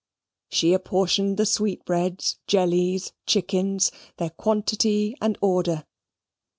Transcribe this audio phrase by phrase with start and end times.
[0.49, 5.85] She apportioned the sweetbreads, jellies, chickens; their quantity and order.